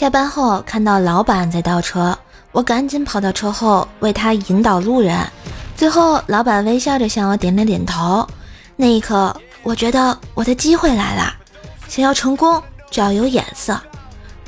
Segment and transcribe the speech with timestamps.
[0.00, 2.18] 下班后看到老板在倒车，
[2.52, 5.18] 我赶紧跑到车后为他引导路人。
[5.76, 8.26] 最后，老板微笑着向我点了点头。
[8.76, 11.34] 那一刻，我觉得我的机会来了。
[11.86, 13.78] 想要成功，就要有眼色。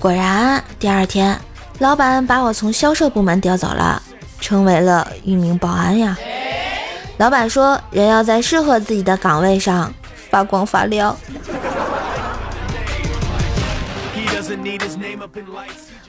[0.01, 1.39] 果然，第二天，
[1.81, 4.03] 老板把我从销售部门调走了，
[4.41, 6.17] 成为了一名保安呀。
[7.19, 9.93] 老板说，人要在适合自己的岗位上
[10.31, 11.15] 发光发亮。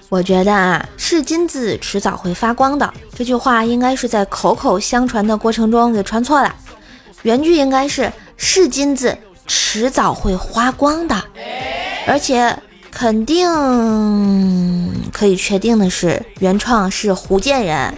[0.10, 2.94] 我觉得啊，是金子迟早会发光的。
[3.16, 6.54] 这句话，应该是在口口相传的过程中给传错了。
[7.24, 11.16] 原句应该是是金子迟早会花光的，
[12.06, 12.56] 而且
[12.92, 13.50] 肯定
[15.12, 17.94] 可以确定的是，原创是福建人。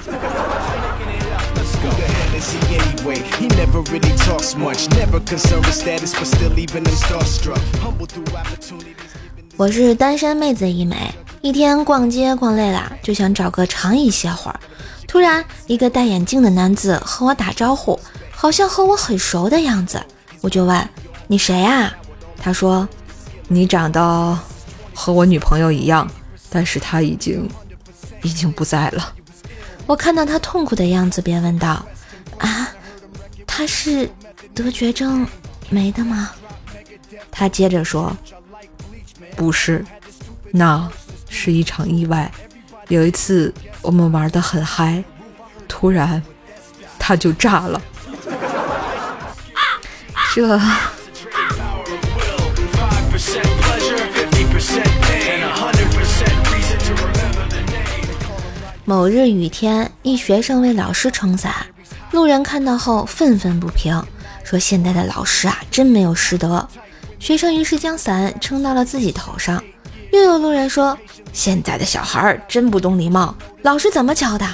[9.58, 10.98] 我是单身妹子一枚，
[11.40, 14.60] 一天逛街逛累了，就想找个长椅歇会儿。
[15.08, 17.98] 突然，一个戴眼镜的男子和我打招呼，
[18.32, 20.04] 好像和我很熟的样子。
[20.42, 20.90] 我就问
[21.28, 21.96] ：“你谁呀？”
[22.38, 22.86] 他说
[23.48, 24.38] ：“你长得
[24.94, 26.06] 和我女朋友一样，
[26.50, 27.50] 但是她已经
[28.24, 29.14] 已经不在了。”
[29.88, 31.86] 我看到他痛苦的样子，便问道
[32.40, 32.70] ：“啊，
[33.48, 34.10] 他是
[34.54, 35.26] 得绝症
[35.70, 36.32] 没的吗？”
[37.32, 38.14] 他接着说。
[39.36, 39.86] 不是，
[40.52, 40.90] 那
[41.30, 42.32] 是一场意外。
[42.88, 45.04] 有一次我们玩的很嗨，
[45.68, 46.22] 突然
[46.98, 47.82] 他就炸了。
[50.34, 50.60] 这。
[58.88, 61.54] 某日雨天，一学生为老师撑伞，
[62.12, 64.00] 路人看到后愤愤不平，
[64.44, 66.68] 说：“现在的老师啊，真没有师德。”
[67.26, 69.60] 学生于是将伞撑到了自己头上，
[70.14, 70.96] 又有路人说
[71.34, 74.46] ：“现在的小孩真不懂礼貌，老师怎么教的？”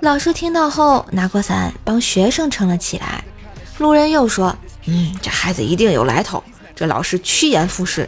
[0.00, 3.24] 老师听到后拿过伞帮学生撑了起来。
[3.78, 4.54] 路人又说
[4.84, 6.44] ：“嗯，这孩子一定有来头，
[6.74, 8.06] 这老师趋炎附势。”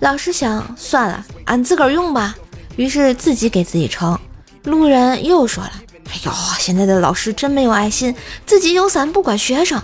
[0.00, 2.36] 老师想算了，俺自个儿用吧，
[2.76, 4.18] 于是自己给自己撑。
[4.64, 5.72] 路人又说了
[6.12, 8.14] ：“哎呦，现在的老师真没有爱心，
[8.44, 9.82] 自己有伞不管学生。”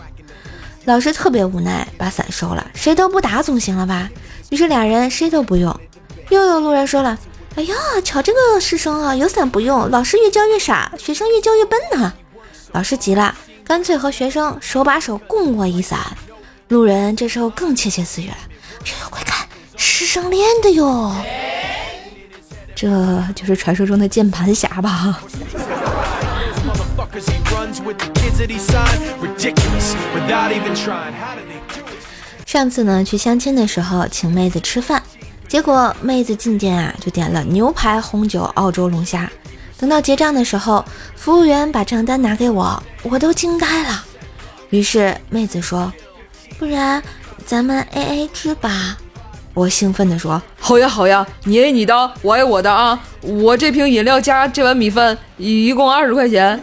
[0.84, 4.10] 老师特别无奈，把伞收了，谁都不打总行了吧？
[4.50, 5.74] 于是俩人谁都不用。
[6.28, 7.16] 又有路人说了
[7.54, 12.12] ：“哎呀，瞧这个师生啊，有伞不用，老师越教越傻，学生越教越笨呢。”
[12.72, 13.34] 老师急了，
[13.64, 16.00] 干脆和学生手把手共握一伞。
[16.68, 18.36] 路人这时候更窃窃私语了
[18.84, 21.14] ：“哎呦，快看，师生恋的哟，
[22.74, 22.88] 这
[23.36, 25.22] 就是传说中的键盘侠吧？”
[32.46, 35.02] 上次呢，去相亲的时候请妹子吃饭，
[35.46, 39.30] 结果妹子进店啊就点了牛排、红酒、澳洲龙虾。
[39.78, 40.82] 等到结账的时候，
[41.14, 44.02] 服务员把账单拿给我，我都惊呆了。
[44.70, 45.92] 于是妹子说
[46.58, 47.02] ：“不然
[47.44, 48.96] 咱们 A A 制吧。”
[49.54, 52.98] 我兴奋地说：“好呀好呀，你 A 你的，我 A 我的啊！
[53.20, 56.58] 我这瓶饮料加这碗米饭一共二十块钱。”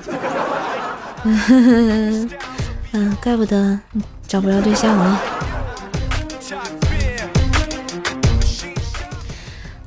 [1.24, 2.30] 嗯，
[2.94, 3.80] 嗯，怪不得
[4.28, 5.22] 找不着对象啊！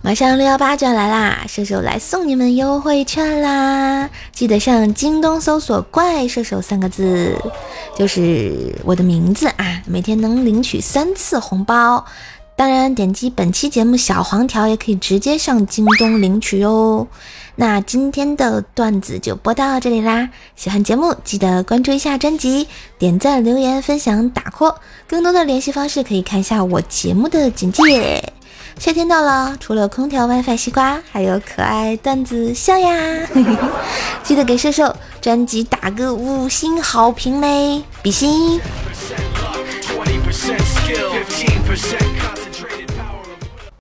[0.04, 4.10] 马上六幺八就要来啦，射手来送你们优惠券啦！
[4.32, 7.38] 记得上京东搜索“怪射手”三个字，
[7.97, 12.04] 就是我的名字啊，每天能领取三次红包。
[12.62, 17.08] 当然，点击本期节目小黄条也可以直接上京东领取哟。
[17.56, 20.28] 那今天的段子就播到这里啦！
[20.54, 22.68] 喜欢节目记得关注一下专辑，
[23.00, 24.76] 点赞、留言、分享、打 call。
[25.08, 28.32] 更多的联系方式可以看一下我节目的简介。
[28.78, 33.26] 夏天到了，除了空调、WiFi、西瓜，还有可爱段子笑呀！
[34.22, 38.60] 记得给射手专辑打个五星好评嘞，比心
[40.06, 42.41] ！15%